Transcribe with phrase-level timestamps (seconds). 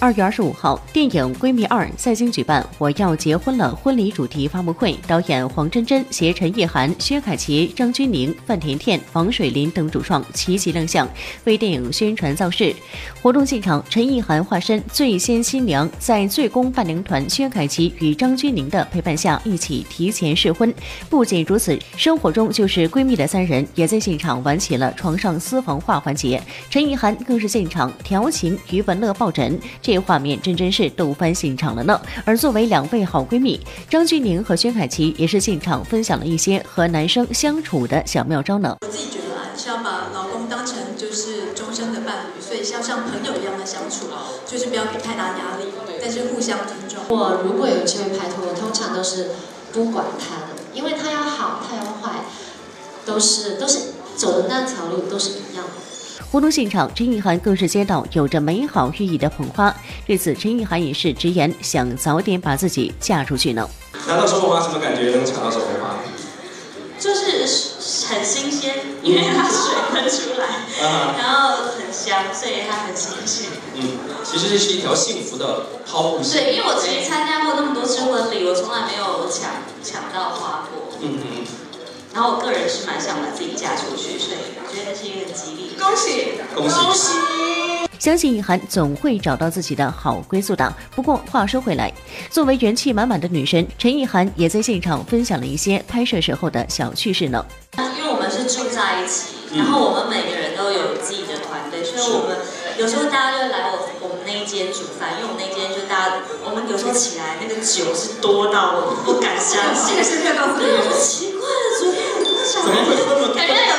[0.00, 11.08] 二月二十五号，电影《闺蜜二》在京举办“我要结婚了”婚礼主题发布会，导演黄真真携陈意涵、薛凯琪、张钧甯、范甜甜、王水林等主创齐齐亮相，
[11.42, 12.72] 为电影宣传造势。
[13.20, 20.72] 活动现场，陈意涵化身最先新娘，在最宫伴娘团薛凯琪与张钧甯的陪伴下，一起提前试婚。
[21.10, 26.40] 不仅如此，生活中就是闺蜜的三人也在现场玩起了床上私房话环节，
[26.70, 29.58] 陈意涵更是现场调情余文乐抱枕。
[29.88, 31.98] 这画面真真是逗翻现场了呢。
[32.26, 38.76] 而作为两位好闺蜜，张钧甯和薛凯琪也是现场分享了一些和男生相处的小妙招呢。
[38.82, 44.08] 我自己觉得啊，是要把老公当成就是终身的伴侣，所以要像朋友一样的相处，
[44.46, 47.04] 就是不要给太大压力，但是互相尊重。
[47.08, 49.30] 我如果有机会拍拖，我通常都是
[49.72, 52.26] 不管他的，因为他要好，他要坏，
[53.06, 55.80] 都是都是走的那条路都是一样的。
[56.30, 59.74] 活动现场，陈意涵更是接到有着美好寓意的捧花。
[60.06, 63.68] 对此，陈意涵也是直言想早点把自己嫁出去呢。
[64.06, 65.10] 拿到手捧花什么感觉？
[65.10, 65.96] 能抢到手捧花？
[66.98, 67.46] 就是
[68.08, 70.46] 很新鲜，因为它水喷出来，
[71.16, 73.50] 然后很香，所以它很新鲜。
[73.76, 76.42] 嗯，其实这是一条幸福的抛物线。
[76.42, 80.98] 对，因为我其实参加过那么多次婚礼，我从来没有抢抢到花过。
[81.00, 81.46] 嗯嗯。
[82.12, 84.38] 然后我个人是蛮想把自己嫁出去，所以
[84.88, 85.76] 我觉得是一个吉利。
[85.78, 87.12] 恭喜，恭喜，恭喜！
[87.98, 90.72] 相信意涵总会找到自己的好归宿的。
[90.94, 91.92] 不过话说回来，
[92.30, 97.44] 作为元气满满的女神，陈意涵也在现场分享了一些拍摄时候的小趣事呢。
[97.76, 102.38] 因为我们是住在一起，然后我们每个人都有自己的团队，所以我们
[102.78, 109.92] 有时候大家就会来我我们那一间煮饭，因为我们那间就大家，我们有时候起来那个酒是多到我不敢相信。
[109.92, 110.64] 这个是要告诉你，
[110.96, 113.34] 奇怪了，昨天怎么会这么？
[113.34, 113.77] 感觉有一百多。